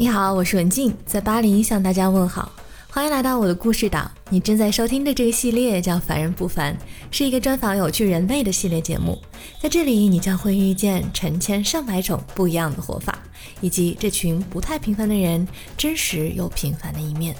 [0.00, 2.52] 你好，我是文静，在巴黎向大家问好，
[2.88, 4.08] 欢迎来到我的故事岛。
[4.30, 6.72] 你正在收听的这个系列叫《凡人不凡》，
[7.10, 9.18] 是一个专访有趣人类的系列节目。
[9.60, 13.18] 在这里，你将会遇见成千上百种不一样的活法，
[13.60, 15.44] 以及这群不太平凡的人
[15.76, 17.34] 真实又平凡的一面。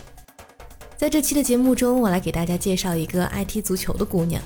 [0.97, 4.43] 在这期的节目中，我来给大家介绍一个爱踢足球的姑娘。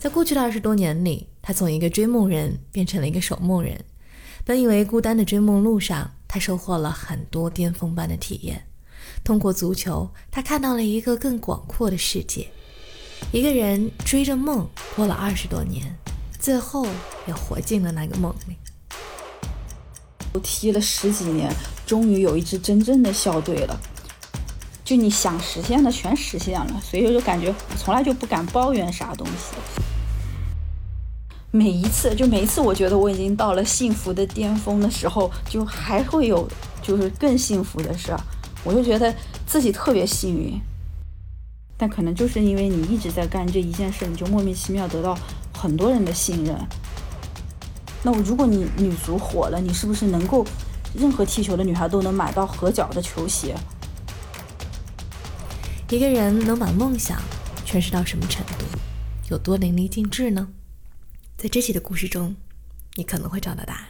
[0.00, 3.78] 在过去的二十多年里，她从一个追梦人变成了一个守梦人。
[4.44, 8.66] 本以为孤单的追梦路上，他收获了很多巅峰般的体验。
[9.22, 12.50] 通过足球，他看到了一个更广阔的世界。
[13.32, 15.94] 一个人追着梦过了二十多年，
[16.40, 16.86] 最后
[17.26, 18.56] 也活进了那个梦里。
[20.32, 21.54] 我踢了十几年，
[21.84, 23.78] 终于有一支真正的校队了。
[24.82, 29.81] 就你想实现的全实现了，所以我就感觉从来就不敢抱怨啥东西。
[31.54, 36.48] 每一次，就每一次，我觉得我已经到了幸福的巅峰的时候，就还会有
[36.80, 38.18] 就是更幸福的事儿，
[38.64, 39.14] 我就觉得
[39.46, 40.58] 自己特别幸运。
[41.76, 45.14] 但可能就是因为你一直在干这一件事，你就莫名其妙得到
[45.52, 46.56] 很多人的信任。
[48.02, 50.46] 那我如果你女足火了，你是不是能够
[50.94, 53.54] 任何踢球的女孩都能买到合脚的球鞋？
[55.90, 57.20] 一个人能把梦想
[57.66, 58.64] 诠释到什么程度，
[59.28, 60.48] 有多淋漓尽致呢？
[61.42, 62.36] 在这期的故事中，
[62.94, 63.88] 你可能会找到答案。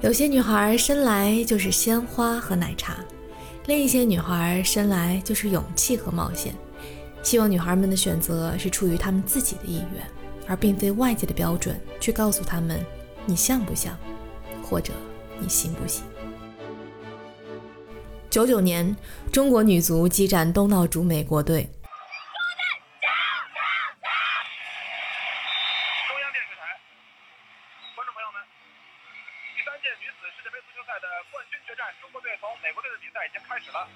[0.00, 2.96] 有些女孩生来就是鲜花和奶茶，
[3.66, 6.52] 另一些女孩生来就是勇气和冒险。
[7.22, 10.04] 希望女孩们的选择是出于她们自己的意愿，
[10.48, 12.84] 而并非外界的标准去告诉她们
[13.24, 13.96] 你像不像，
[14.64, 14.92] 或者
[15.38, 16.02] 你行不行。
[18.28, 18.96] 九九年，
[19.30, 21.70] 中国女足激战东道主美国队。
[29.80, 33.88] 届女子世界杯足球赛的冠军决战，中国队同美国队的比赛已经开始了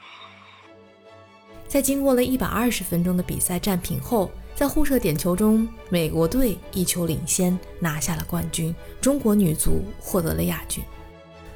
[1.69, 8.75] 在经过了一百二十分钟的比赛战平后，在互射点球中，美国队一球领先，拿下了冠军。
[9.01, 10.83] 中国女足获得了亚军。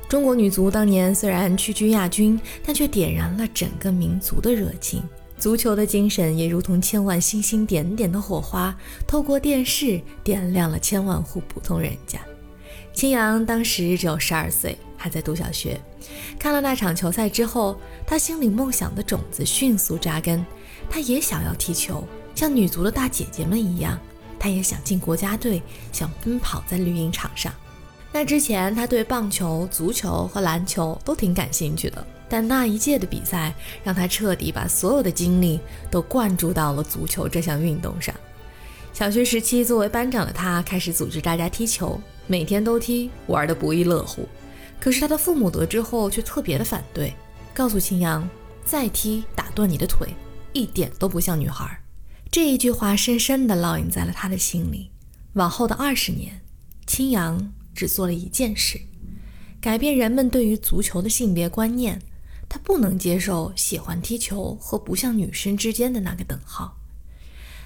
[0.09, 5.03] 中国女足当年虽然屈居亚军，但却点燃了整个民族的热情。
[5.39, 12.19] 足球的精神也如同千万星星点点的火花，透过电视点亮了千万户普通人家。
[12.99, 15.81] 青阳当时只有十二岁，还在读小学。
[16.37, 20.45] 看了那场球赛之后，他心里梦想的种子迅速扎根。
[20.91, 22.05] 他也想要踢球，
[22.35, 23.97] 像女足的大姐姐们一样。
[24.37, 27.55] 他也想进国家队，想奔跑在绿茵场上。
[28.11, 32.05] 那之前，他对棒球、足球和篮球都挺感兴趣的。
[32.29, 33.55] 但那一届的比赛
[33.85, 38.13] 让他彻底把所有的精力都灌注到了足球这项运动上。
[38.93, 42.01] 小学时期，作为班长的他开始组织大家踢球。
[42.29, 44.29] 每天都踢，玩得不亦乐乎。
[44.79, 47.13] 可是他的父母得知后却特别的反对，
[47.53, 48.29] 告诉青阳
[48.65, 50.09] ：“再踢打断你的腿，
[50.53, 51.77] 一点都不像女孩。”
[52.31, 54.91] 这一句话深深地烙印在了他的心里。
[55.33, 56.41] 往后的二十年，
[56.87, 58.79] 青阳只做了一件事：
[59.61, 62.01] 改变人们对于足球的性别观念。
[62.51, 66.79] 他不能接受喜欢踢球和不像女生之间的那个等号。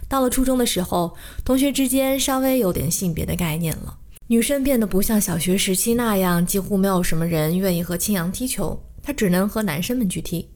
[0.08, 3.98] 到了初中的时候，同学之间稍微有点性别的概念了。
[4.32, 10.48] 女生变得不像小学时期那样，几乎没有什么人愿意和青阳踢球，她只能和男生们去踢。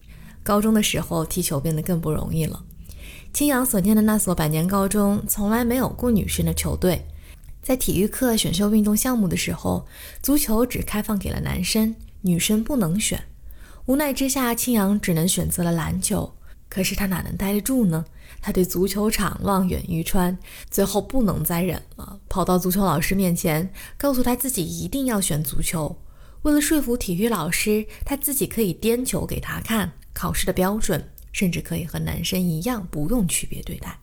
[0.42, 2.64] 高中的时候，踢球变得更不容易了。
[3.34, 7.06] 青阳所念的那所百年高中从来没有过女生的球队，
[7.60, 9.86] 在体育课选修运动项目的时候，
[10.22, 13.22] 足球只开放给了男生，女生不能选。
[13.84, 16.32] 无奈之下，青阳只能选择了篮球。
[16.68, 18.04] 可是他哪能待得住呢？
[18.42, 20.36] 他对足球场望眼欲穿，
[20.70, 25.96] 最后不能再忍了，跑到足球老师面前，告诉他自己一定要选足球。
[26.42, 33.98] 为了说服体育老师，他自己可以颠球给他看，考试的标准，甚至可以和男生一样，不用区别对待。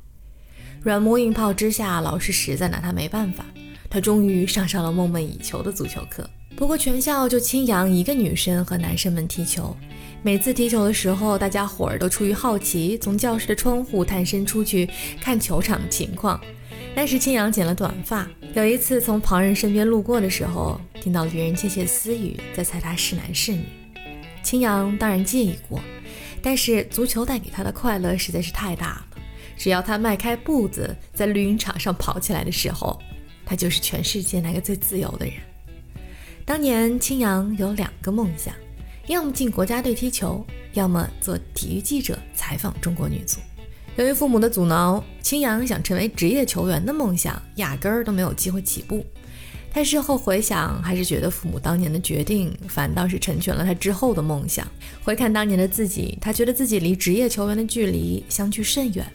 [0.82, 3.46] 软磨硬泡之下，老师实在拿他没办法，
[3.94, 6.28] 他终于上上了梦寐以求的足球课。
[6.56, 9.78] 不过全校就青阳一个女生和男生们踢球。
[10.24, 14.90] 每次踢球的时候，大家伙儿都出于好奇，从教室的窗户探身出去
[15.22, 16.42] 看球场的情况。
[16.96, 23.64] 那时青阳剪了短发，有一次从旁人身边路过的时候，听到别人窃窃私语，在猜他是男是女。
[24.42, 25.80] 青阳当然介意过，
[26.42, 29.06] 但是足球带给他的快乐实在是太大了。
[29.56, 33.00] 只要他迈开步子在绿茵场上跑起来的时候，
[33.46, 35.36] 他就是全世界那个最自由的人。
[36.46, 38.54] 当年青阳有两个梦想。
[39.08, 43.42] 要么进国家队踢球，要么做体育记者采访中国女足。
[43.98, 49.06] 由于父母的阻挠，青阳想成为职业球员的梦想压根儿都没有机会起步。
[49.74, 54.66] 他事后回想，还是觉得父母当年的决定反倒是成全了他之后的梦想。
[55.04, 59.06] 回看当年的自己，他觉得自己离职业球员的距离相距甚远。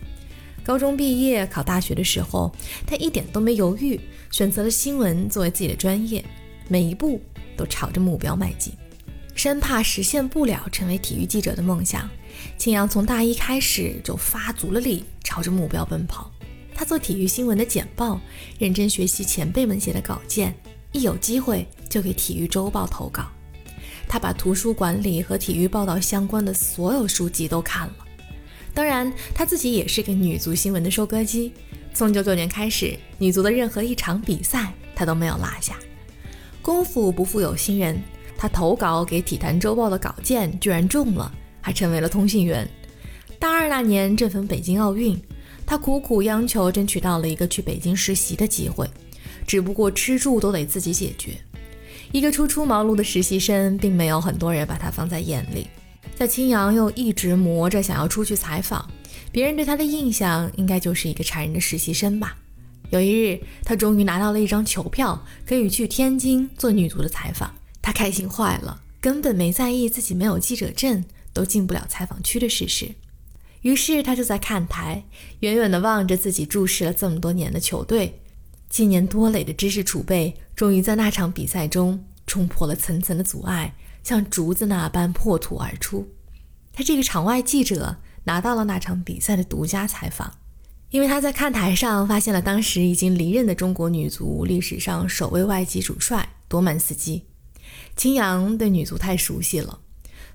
[0.62, 2.54] 高中毕业考大学的时候，
[2.86, 3.98] 他一点都没犹豫，
[4.30, 6.24] 选择了新闻作为自己的专业，
[6.68, 7.20] 每一步
[7.56, 8.72] 都朝着目标迈进，
[9.34, 12.08] 生怕实现不了成为体育记者的梦想。
[12.56, 16.30] 青阳从大一开始就发足了力，朝着目标奔跑。
[16.74, 18.20] 他做体育新闻的简报，
[18.58, 20.54] 认真学习前辈们写的稿件，
[20.92, 23.26] 一有机会就给体育周报投稿。
[24.06, 27.94] 他把图书馆里和体育报道相关的所有书籍都看了。
[28.72, 31.52] 当然，他自己也是个女足新闻的收割机。
[31.92, 35.76] 从九九年开始，女足的任何一场比赛他都没有落下。
[36.62, 38.02] 功夫不负有心人，
[38.36, 41.32] 他投稿给体坛周报的稿件居然中了。
[41.60, 42.66] 还成为了通信员。
[43.38, 45.20] 大二那年，正逢北京奥运，
[45.66, 48.88] 他苦苦央求争取到了一个去北京实习的机会，
[49.46, 51.32] 只不过吃住都得自己解决。
[52.10, 55.66] 一个初出茅庐的实习生，并没有很多人把他放在眼里。
[56.16, 58.88] 在青阳又一直磨着想要出去采访，
[59.30, 62.36] 别人对他的印象应该就是一个馋人的实习生吧。
[62.90, 71.04] 有一日，他终于拿到了一张球票，可以去天津做女足的采访，他开心坏了，根本没在意自己没有记者证。
[71.34, 72.88] 都进不了采访区的事实，
[73.60, 75.04] 于是他就在看台
[75.38, 78.20] 远远地望着自己注视了这么多年的球队，
[78.68, 83.72] 积年多累的知识储备，终于在那场比赛中冲破了层层的阻碍，
[84.02, 86.08] 像竹子那般破土而出。
[86.72, 87.96] 他这个场外记者
[88.28, 90.30] 拿到了那场比赛的独家采访，
[90.90, 97.24] 因为他在看台上发现了当时已经离任的中国女足历史上首位外籍主帅多曼斯基。
[97.96, 99.78] 青阳对女足太熟悉了。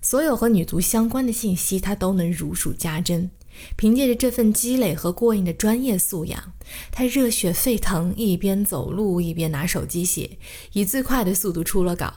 [0.02, 3.30] 所有和女足相关的信息，他都能如数家珍。
[3.76, 6.54] 凭借着这份积累和过硬的专业素养，
[6.92, 10.40] 他热血沸腾，一边走路一边拿手机写，
[10.72, 12.12] 以最快的速度出了稿，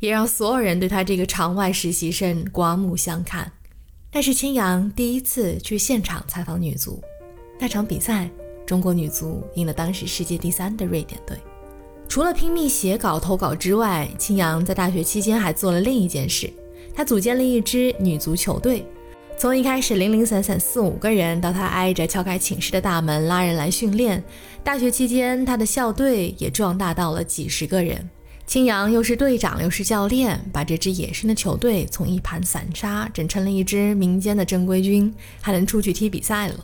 [0.00, 3.52] 也让所有人对他这个场外实习生刮目相看。
[4.12, 7.00] 那是青阳第一次去现场采访女足，
[7.60, 8.28] 那场比赛，
[8.66, 11.38] 中国女足赢了当时世界第三的瑞典队。
[12.08, 16.52] 除了拼命写稿投稿之外，青阳在大学期间还做了另一件事。
[16.92, 18.84] 他组建了一支女足球队，
[19.38, 24.20] 从一开始零零散散四五个人，到他挨着敲开寝室的大门拉人来训练。
[24.64, 28.10] 大学期间，他的校队也壮大到了几十个人。
[28.50, 36.56] 青阳又是队长又是教练，把这支野生的球队从一盘散沙整成了一支民间的正规军，还能出去踢比赛了。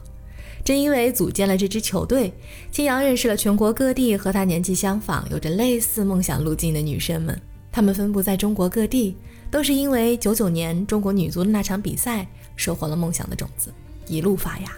[0.64, 2.32] 正因为组建了这支球队，
[2.72, 7.40] 青阳认识了全国各地和他年纪相仿、有着类似梦想路径的女生们，
[7.70, 9.16] 她们分布在中国各地。
[9.48, 13.72] 都是因为九九年中国女足的那场比赛，收获了梦想的种子，
[14.08, 14.72] 一路发芽。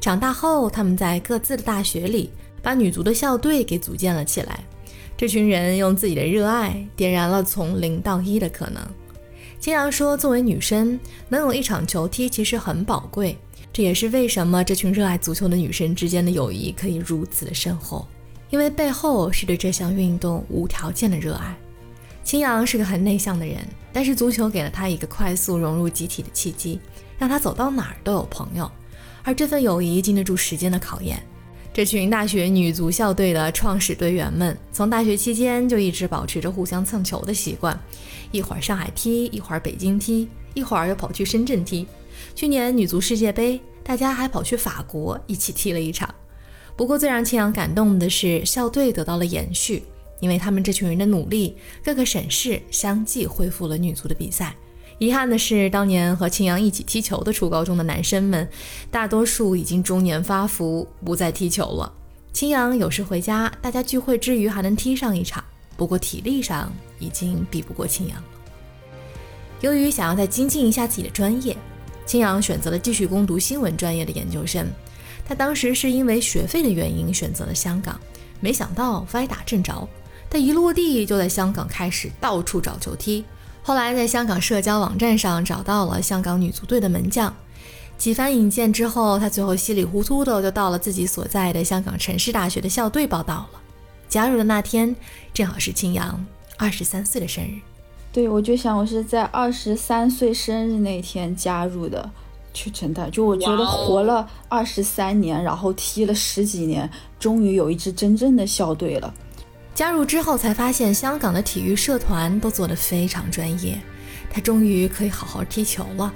[0.00, 2.30] 长大后，他们在各自的大学里
[2.62, 4.64] 把女足的校队给组建了起来。
[5.18, 8.80] 这群人用自己的热爱点燃了从零到一的可能。
[9.58, 10.96] 青阳说：“作为女生，
[11.28, 13.36] 能有一场球踢其实很宝贵，
[13.72, 18.06] 这也是为什么这群热爱足球的女生之间的友谊可以如此的深厚，
[18.48, 21.52] 因为背后是对这项运动无条件的热爱。”
[22.22, 23.56] 青阳是个很内向的人，
[23.92, 26.78] 但是足球给了他一个快速融入集体的契机，
[27.18, 28.70] 让他走到哪儿都有朋友。
[29.24, 31.20] 而这份友谊经得住时间的考验。
[31.78, 37.80] 这群大学女足校队的创始队员们，从大学期间就一直保持着互相蹭球的习惯，
[38.32, 41.86] 一会儿上海踢，一会儿北京踢，一会儿又跑去深圳踢。
[42.34, 46.12] 去年女足世界杯，大家还跑去法国一起踢了一场。
[46.74, 49.84] 不过最让青阳感动的是，校队得到了延续。
[50.18, 54.52] 因为他们这群人的努力，各个省市相继恢复了女足的比赛。
[54.98, 58.48] 遗憾的是，当年和青阳一起踢球的初高中的男生们，
[58.90, 61.92] 大多数已经中年发福，不再踢球了。
[62.32, 65.42] 青阳有时回家，大家聚会之余还能踢上一场，
[65.76, 68.24] 不过体力上已经比不过青阳了。
[69.60, 71.56] 由于想要再精进一下自己的专业，
[72.04, 74.66] 青阳选择了继续攻读新闻专业的研究生。
[75.24, 78.00] 他当时是因为学费的原因选择了香港，
[78.40, 79.88] 没想到歪打正着。
[80.28, 83.24] 他一落地就在香港开始到处找球踢，
[83.68, 87.30] 后来在香港社交网站上找到了香港女足队的门将，
[87.98, 93.60] 几番引荐之后，他最后稀里糊涂的就到了自己所在的香港城市大学的校队报道了。
[94.08, 94.96] 加入的那天
[95.34, 96.24] 正好是青阳
[96.56, 97.58] 二十三岁的生日，
[98.10, 102.10] 对我就想我是在二十三岁生日那天加入的，
[102.54, 109.12] 去真的就我觉得活了二十三年，然后踢了十几年，终于有一支真正的校队了。
[109.78, 113.80] 加入之后才发现，香港的体育社团都做得非常专业，
[114.28, 116.12] 他终于可以好好踢球了。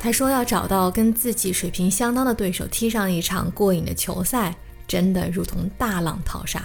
[0.00, 4.52] 他说要找到跟自己水平相当的对手，踢上一场过瘾的球赛，
[4.88, 6.60] 真的如同大浪淘沙。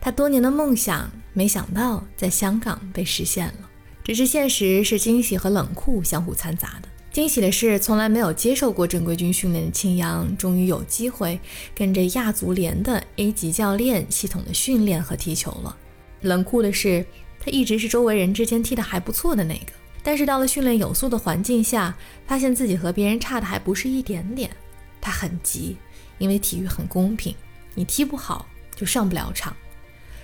[0.00, 3.68] 他多年的梦想，没想到在香港被实现了。
[4.02, 6.88] 只是现实是惊喜和冷酷相互掺杂的。
[7.12, 11.38] 惊喜的是，从来没有接受过正规军训练的青阳，终于有机会
[11.74, 15.76] 跟着亚足联的 A 级教练系统的训练和踢球了。
[16.22, 17.04] 冷酷的是，
[17.38, 21.94] 他一直是周围人之间踢得还不错的那个，但是到了训练有素的环境下，
[22.26, 24.50] 发现自己和别人差的还不是一点点。
[24.98, 25.76] 他很急，
[26.16, 27.34] 因为体育很公平，
[27.74, 29.54] 你踢不好就上不了场。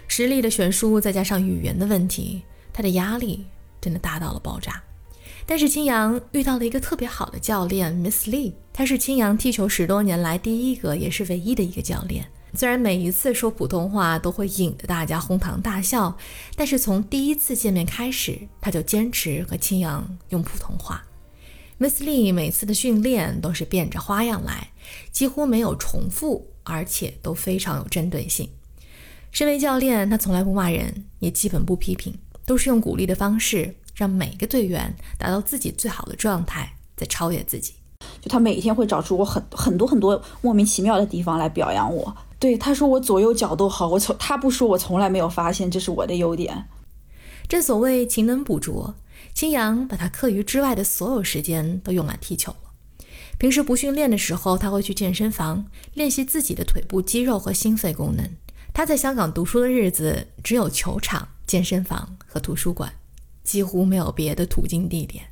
[0.07, 2.41] 实力的悬殊，再加上语言的问题，
[2.73, 3.45] 他的压力
[3.79, 4.83] 真的大到了爆炸。
[5.51, 12.29] 但是青阳遇到了一个特别好的教练，Miss Lee，她是青阳踢球十多年来第一个也是唯一的一个教练。
[12.53, 16.15] 虽然每一次说普通话都会引得大家哄堂大笑，
[16.55, 21.03] 但是从第一次见面开始，他就坚持和青阳用普通话。
[21.79, 24.69] Miss Lee 每次的训练都是变着花样来，
[25.11, 28.51] 几乎没有重复，而且都非常有针对性。
[29.33, 33.75] 身为教练，他从来不骂人，也基本不批评，都是用鼓励的方式。
[33.99, 37.75] 让每个队员达到自己最好的状态，再超越自己。
[38.21, 42.17] 就他每天会找出我很很多很多莫名其妙的地方来表扬我。
[42.39, 46.69] 对他说我左右脚都好，我从他不说我从来没有发现这是我的优点。
[47.49, 48.95] 正所谓勤能补拙，
[49.35, 52.71] 青阳把他课余之外的所有时间都用来踢球了。
[53.37, 58.29] 平时不训练的时候，他会去健身房练习自己的腿部肌肉和心肺功能。
[58.73, 62.93] 他在香港读书的日子，只有球场、健身房和图书馆。
[63.49, 65.25] 几乎没有别的途径地点。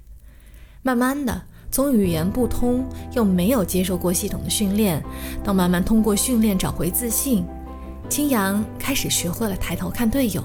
[0.81, 2.83] 慢慢的，从语言不通
[3.13, 5.03] 又没有接受过系统的训练，
[5.45, 7.45] 到慢慢通过训练找回自信，
[8.09, 10.43] 青阳开始学会了抬头看队友，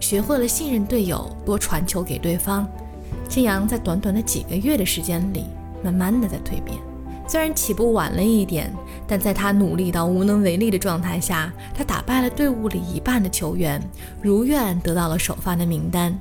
[0.00, 2.68] 学会了信任队友，多传球给对方。
[3.26, 5.46] 青阳在短短的几个月的时间里，
[5.82, 6.78] 慢慢的在蜕变。
[7.26, 8.70] 虽然起步晚了一点，
[9.06, 13.80] 但在他努力到无能为力的状态下，他打败了队伍里一半的球员，
[14.20, 16.18] 如愿得到了首发的名单。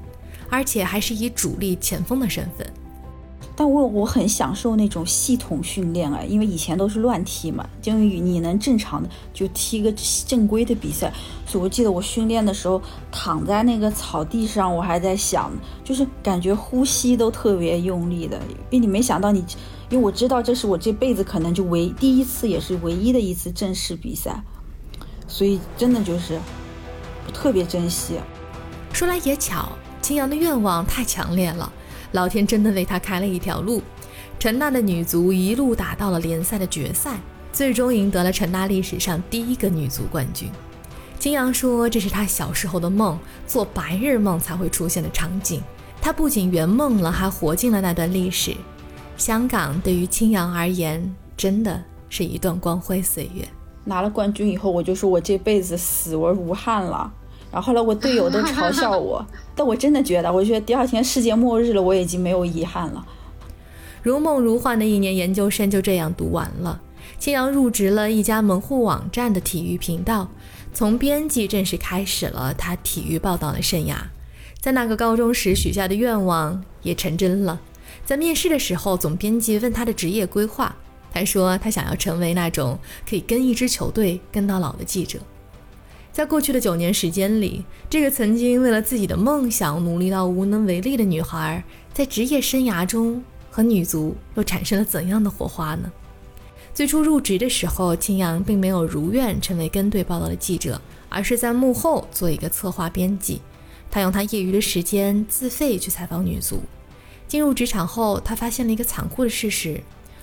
[0.53, 2.73] 而且还是以主力前锋的身份，
[3.55, 9.91] 但我我很享受那种系统训练啊，因为以前都是乱踢嘛，就你能正常的就踢个
[10.27, 11.11] 正规的比赛。
[11.47, 12.79] 所以我记得我训练的时候
[13.11, 15.51] 躺在那个草地上，我还在想，
[15.83, 18.37] 就是感觉呼吸都特别用力的，
[18.69, 19.39] 因为你没想到你，
[19.89, 24.39] 因为我知道这是我这辈子可能就唯第一次，也是唯一的一次正式比赛，
[25.27, 26.39] 所以真的就是
[27.33, 28.19] 特别珍惜。
[28.93, 29.69] 说来也巧。
[30.03, 31.71] 青阳的愿望太强烈了，
[32.11, 33.81] 老天真的为他开了一条路。
[34.37, 37.17] 陈大的女足一路打到了联赛的决赛，
[37.53, 40.49] 最终赢得了陈大历史上第一个女足冠军。
[41.19, 43.17] 青阳说：“这是他小时候的梦，
[43.47, 45.63] 做白日梦才会出现的场景。
[46.01, 48.53] 他不仅圆梦了，还活进了那段历史。
[49.15, 53.47] 香港对于青阳而言，真的是一段光辉岁月。
[53.85, 57.09] 拿了冠军以后，我就说我这辈子死而无憾了。”
[57.53, 59.23] 然后后来我队友都 嘲笑我，
[59.55, 63.05] 但我真的觉得，我觉得第二天世界末日了，我已经没有遗憾了。
[64.01, 66.81] 如梦如幻的一年研究生就这样读完了。
[67.19, 70.27] 青阳入职了一家门户网站的体育频道，
[70.73, 73.95] 从编辑正式开始了他体育报道的生涯。
[74.59, 77.61] 在那个高中时许下的愿望也成真了。
[78.03, 80.75] 在面试的时候，总编辑问他的职业规划，
[81.13, 85.19] 他说他想要成为那种可以跟一支球队跟到老的记者。
[86.13, 95.91] 在过去的九年时间里，这个曾经为了自己的梦想努力到无能为力的女孩，在职业生涯中和女足又产生了怎样的火花呢？
[96.71, 100.79] 最初入职的时候，青阳并没有如愿成为跟队报道的记者，
[101.09, 103.41] 而是在幕后做一个策划编辑。
[103.89, 106.61] 他用他业余的时间自费去采访女足。
[107.27, 109.81] 进入职场后，他发现了一个残酷的事实：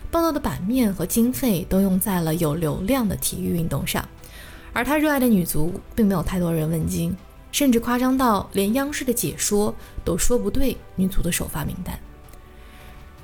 [0.08, 4.08] 报道的版面和经费都用在了有流量的体育运动上。
[4.72, 7.14] 而他热爱的女足并没有太多人问津，
[7.50, 9.74] 甚至夸张到连央视的解说
[10.04, 11.98] 都说不对女足的首发名单。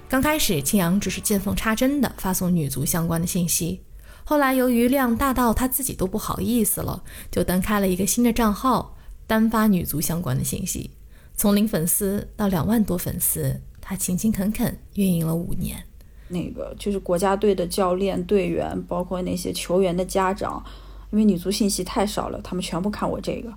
[0.08, 3.80] 刚开始，青阳只是见缝插针地发送女足相关的信息，
[4.24, 10.90] 后来由于量大到他自己都不好意思了，就单开了一个新的账号，单发女足相关的信息。
[11.36, 15.84] 从零粉丝到两万多粉丝，他勤勤恳恳运营了五年。
[16.28, 20.64] 那个就是国家队的教练、队员，包括那些球员的家长。
[21.10, 23.52] 因为女足信息太少了，他们全部看我这个，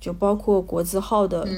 [0.00, 1.48] 就包括国字号的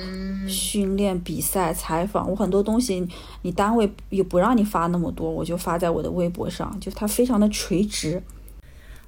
[0.48, 3.06] 训练、比赛、采访，我很多东西
[3.42, 8.22] 你单位也不让你发那么多，我就发在我的微博上，就它非常的垂直。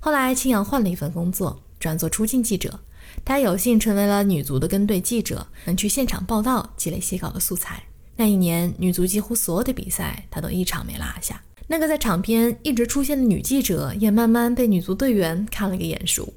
[0.00, 2.81] 后来青阳换了一份工作，转做出境记者，
[3.25, 7.85] 他有幸成为了女足的跟队记者，能去现场报道，积累写稿的素材。
[8.17, 11.43] 那一年，女足几乎所有的比赛他都一场没落下。
[11.66, 16.33] 那个在场边一直出现的女记者，也慢慢被女足队员看了个眼熟。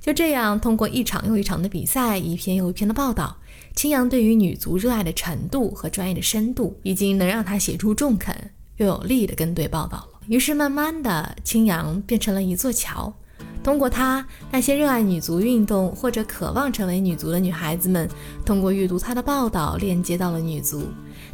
[0.00, 3.36] 就这样，通过一场又一场的比赛，一篇又一篇的报道，
[3.74, 10.20] 青阳对于女足热爱的程度和专业的深度，已经能让他写出中肯又有力的跟队报道了。
[10.28, 13.12] 于是，慢慢的，青阳变成了一座桥。
[13.64, 18.08] 通过他，那些热爱女足运动或者渴望成为女足的女孩子们，
[18.46, 20.84] 通过阅读他的报道，链接到了女足。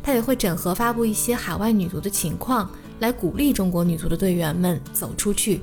[0.02, 2.68] 他也会整合发布一些海外女足的情况，
[3.00, 5.60] 来鼓励中国女足的队员们走出去，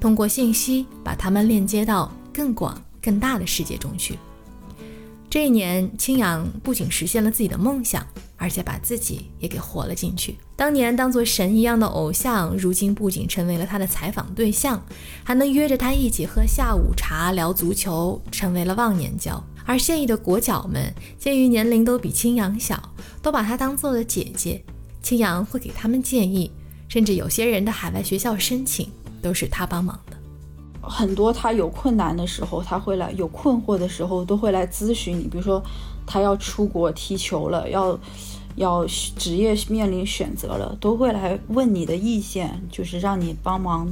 [0.00, 4.18] 通过信息把他们链接到更广、更大的世界中去。
[5.28, 8.06] 这一年，青阳不仅实现了自己的梦想。
[8.42, 10.34] 而且把自己也给活了进去。
[10.56, 14.82] 当年当做神一样的偶像，如今不仅成为了他的采访对象，
[15.22, 19.44] 还能约着他一起喝下午茶聊足球，成为了忘年交。
[19.66, 22.82] 而现役的国脚们，鉴于年龄都比青阳小，
[23.20, 24.64] 都把他当做了姐姐。
[25.02, 26.50] 青阳会给他们建议，
[26.90, 28.86] 甚至有些人的海外学校申请
[29.22, 30.16] 都是他帮忙的。
[30.82, 35.22] 很多他有困难的时候，他会来；有困惑的时候，都会来咨询你。
[35.22, 35.62] 比如说，
[36.06, 37.98] 他要出国踢球了，要。
[38.56, 38.84] 要
[39.16, 43.88] 职业面临选择了，都会来问你的意见，就是让你帮忙，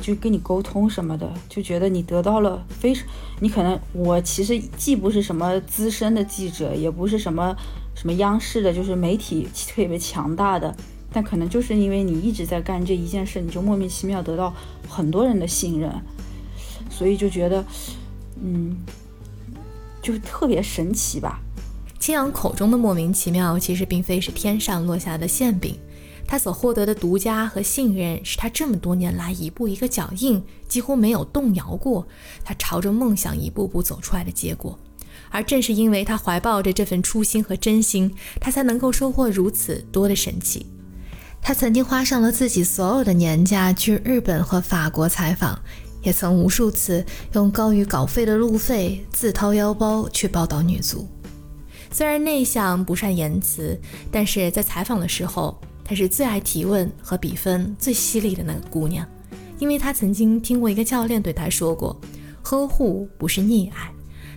[0.00, 3.06] 就跟你沟通什么的，就觉得你得到了非常，
[3.40, 7.56] 你可能我其实既不是什么资深的记者，也不是什么
[7.94, 10.76] 什么央视的，就是媒体特别强大的，
[11.14, 14.52] 但可能就是因为你一直在干这一件事，你就莫名其妙得到
[14.88, 15.88] 很多人的信任，
[16.90, 17.64] 所以就觉得，
[18.42, 18.76] 嗯，
[20.02, 21.40] 就特别神奇吧。
[22.00, 25.78] 青阳口中的莫名其妙，其实并非是天上落下的馅饼。
[26.26, 32.08] 他所获得的独家和信任，是他这么多年来一步一个脚印，几乎没有动摇过，
[32.42, 34.76] 他朝着梦想一步步走出来的结果。
[35.30, 40.66] 而正是因为他怀抱着这份初心和真心，他才能够收获如此多的神奇。
[41.46, 45.60] 他曾经花上了自己所有的年假去日本和法国采访，
[46.02, 51.06] 也曾无数次用高于稿费的路费，自掏腰包去报道女足。
[51.90, 53.78] 虽然内向不善言辞，
[54.10, 59.06] 但是在采访的时候，她是最爱提问和比分最犀利的那个姑娘。
[59.58, 61.94] 因为她曾经听过一个教练对她说过
[62.40, 63.92] ：“呵护不是溺爱。”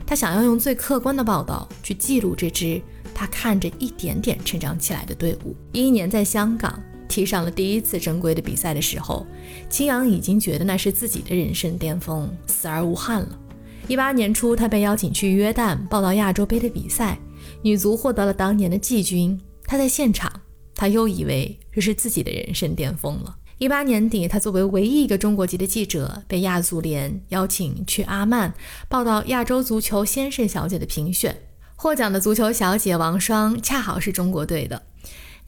[0.06, 2.82] 她想要用最客观的报道去记录这支
[3.13, 5.56] 她看着一点点成长起来的队伍。
[5.72, 6.78] 一一年在香港
[7.17, 9.25] 踢上了第一次正规的比赛的时候，
[9.71, 13.39] 青阳已经觉得那是自己的人生巅峰，死而无憾了。
[13.88, 17.17] 一八年初，他被邀请去约旦报道亚洲杯的比赛。
[17.63, 20.32] 女足获得了当年的季军，她在现场，
[20.75, 23.36] 她又以为这是自己的人生巅峰了。
[23.58, 28.53] 一八年底，她作为唯一一个中国籍的记者，被亚足联邀请去阿曼
[28.88, 31.36] 报道亚洲足球先生小姐的评选。
[31.75, 34.84] 获奖的足球小姐王霜恰好是中国队的。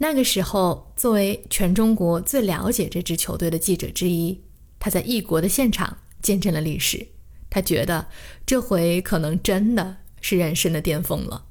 [0.01, 4.41] 那个时候，作为全中国最了解这支球队的记者之一，
[4.79, 7.05] 他在异国的现场见证了历史。
[7.49, 8.07] 他觉得
[8.45, 11.43] 这回可能真的是人生的巅峰了。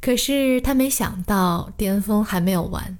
[0.00, 2.96] 可是他没想到，巅峰还没有完。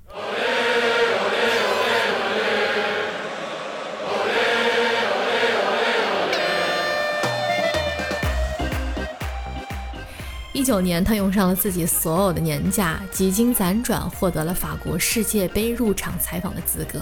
[10.53, 17.01] 一九年，他用上了自己所有的年假，几经辗转，获得了法国世界杯入场采访的资格。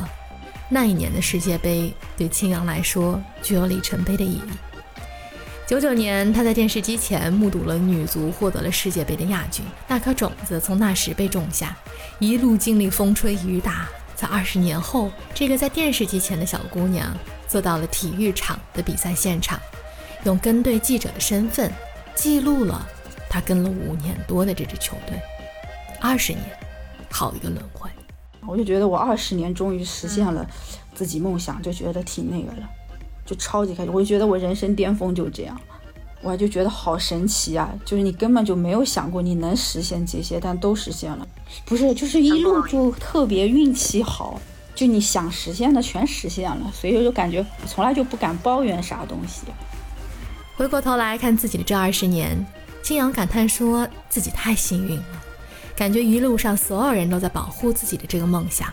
[0.69, 4.43] 那一年的世界杯，对青阳来说具有里程碑的意义。
[5.67, 11.75] 九九年，他在电视机前目睹了女足获得了世界杯的亚军，那颗种子从那时被种下，
[12.19, 19.59] 一路经历风吹雨打，在二十年后，这个在电视机前的小姑娘坐到了体育场的比赛现场，
[20.25, 21.73] 用跟队记者的身份
[22.15, 22.87] 记录了
[23.29, 25.21] 她跟了五年多的这支球队。
[26.01, 26.45] 二十年，
[27.11, 27.91] 好一个轮回！
[28.47, 30.47] 我就觉得我二十年终于实现了
[30.95, 32.69] 自己梦想，就觉得挺那个了。
[33.27, 35.61] 就超级开心，我就觉得我人生巅峰就这样，
[36.23, 37.69] 我就觉得好神奇啊！
[37.85, 41.27] 就是你根本就没有想过你能实现这些，但都实现了。
[41.67, 44.41] 不是，就是一路就特别运气好，
[44.75, 49.43] 就你想实现的全实现了，所以就感觉从来就不敢抱怨啥东西。
[50.57, 52.47] 回过头来看自己的这二十年，
[52.83, 55.23] 青阳感叹说自己太幸运了，
[55.77, 58.73] 感觉一路上所有人都在保护自己的这个梦想。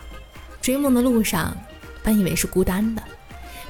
[0.62, 1.56] 追梦的路上，
[2.02, 3.02] 本以为是孤单的。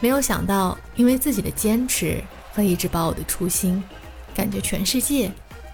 [0.00, 2.22] 没有想到，因为自己的坚持
[2.52, 3.82] 和一直保我的初心，
[4.34, 5.30] 感觉全世界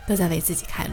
[0.07, 0.91] 都在为自己开路。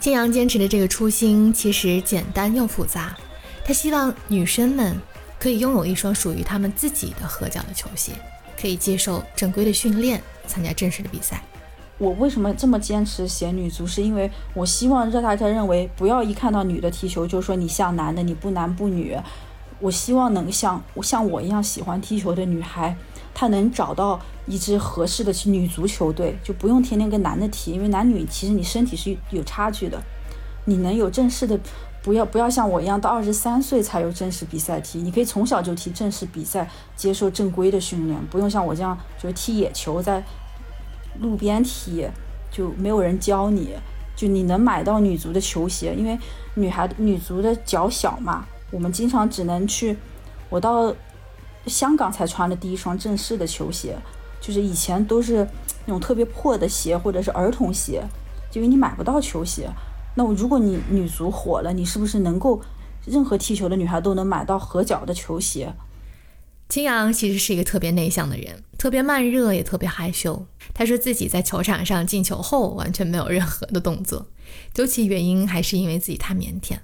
[0.00, 3.16] 青阳坚持的这个初心其实简单又复杂，
[3.64, 5.00] 他希望女生们
[5.38, 8.12] 可以拥有一双属于她们自己的合脚的球鞋，
[8.60, 11.42] 可以接受正规的训练，参加正式的比赛。
[11.98, 13.86] 我为什么这么坚持写女足？
[13.86, 19.16] 是因为我希望让大家认为，不要一看到女的踢球就说你像男的，你不男不女。
[19.78, 22.96] 我希望能像像我一样喜欢踢球的女孩，
[23.34, 30.00] 她能找到一支合适的女足球队，就不用天天跟男的踢，因为男女其实你身体是有差距的，
[30.64, 31.58] 你能有正式的。
[32.04, 35.00] 不要不要像我一样，到二十三岁才有正式比赛踢。
[35.00, 40.20] 你可以从小就踢正式比赛，接受正规的训练，不用像我这样就是踢野球，在
[41.20, 42.08] 路边踢，
[42.50, 43.74] 就没有人教你。
[44.14, 46.18] 就你能买到女足的球鞋，因为
[46.54, 49.96] 女孩女足的脚小嘛，我们经常只能去。
[50.50, 50.94] 我到
[51.66, 53.96] 香港才穿的第一双正式的球鞋，
[54.38, 55.48] 就是以前都是
[55.86, 58.04] 那种特别破的鞋或者是儿童鞋，
[58.52, 59.70] 因为你买不到球鞋。
[60.14, 62.60] 那我如果你女足火了，你是不是能够
[63.06, 65.72] 任何踢球的女孩都能买到合脚的球鞋？
[66.72, 70.46] 青阳其实是一个特别内向的人，特别慢热，也特别害羞。
[70.72, 74.26] 他说自己在球场上进球后完全没有任何的动作，
[74.72, 76.78] 究其原因还是因为自己太腼腆。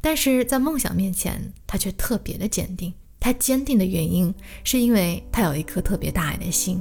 [0.00, 2.94] 但是在梦想面前，他却特别的坚定。
[3.18, 6.80] 他坚定的原因是因为他有一颗特别大爱的心。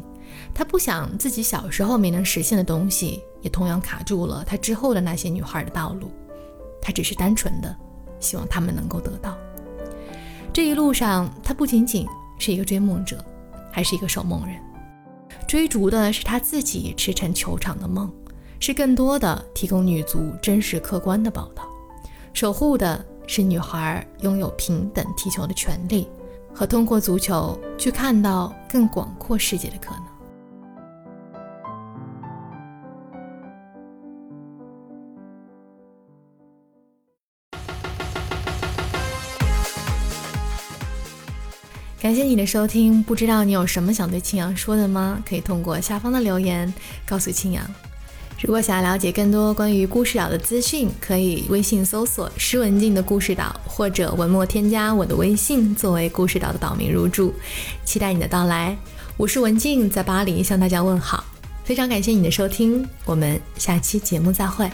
[0.53, 6.11] 他不想自己小时候没能实现的东西，也同样卡住了他之后的那些女孩的道路。
[6.79, 7.75] 他只是单纯的
[8.19, 9.35] 希望他们能够得到。
[10.53, 12.05] 这一路上，他不仅仅
[12.41, 13.23] 是一个追梦者，
[13.71, 14.55] 还是一个守梦人。
[15.47, 18.11] 追逐的是他自己驰骋球场的梦，
[18.59, 21.63] 是更多的提供女足真实客观的报道，
[22.33, 26.09] 守护的是女孩拥有平等踢球的权利，
[26.51, 30.10] 和通过足球去看到更广阔世界的可能。
[42.11, 45.23] 感谢你的收听，不知道你有什么想对青阳说的吗？
[45.25, 46.73] 可以通过下方的留言
[47.05, 47.65] 告诉青阳。
[48.41, 57.33] 如果想要了解更多关于故事岛的资讯，可以微信搜索“施文静的故事岛”或者文末添加我的微信作为故事岛的岛名入住。
[57.85, 58.77] 期待你的到来，
[59.15, 61.23] 我是文静，在巴黎向大家问好。
[61.63, 64.69] 非常感谢你的收听，我们下期节目再会。